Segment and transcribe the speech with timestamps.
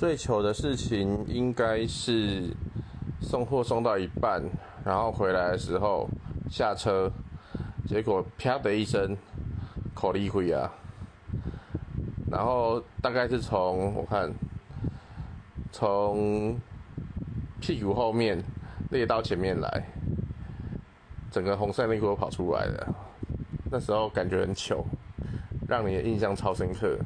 [0.00, 2.56] 最糗的事情应该是
[3.20, 4.42] 送货送到一半，
[4.82, 6.08] 然后回来的时候
[6.48, 7.12] 下车，
[7.86, 9.14] 结果啪的一声，
[9.92, 10.72] 口力灰啊！
[12.30, 14.32] 然后大概是从我看，
[15.70, 16.58] 从
[17.60, 18.42] 屁股后面
[18.90, 19.84] 裂到前面来，
[21.30, 22.94] 整个红色内裤都跑出来了。
[23.70, 24.82] 那时候感觉很糗，
[25.68, 26.98] 让你的印象超深刻。